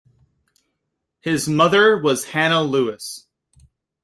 His 1.19 1.47
mother 1.47 1.95
was 1.95 2.25
Hannah 2.25 2.63
Lewis. 2.63 3.27